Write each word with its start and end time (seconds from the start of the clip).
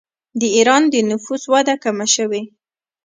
د 0.39 0.41
ایران 0.55 0.83
د 0.89 0.95
نفوس 1.09 1.43
وده 1.51 1.75
کمه 1.83 2.07
شوې. 2.15 2.41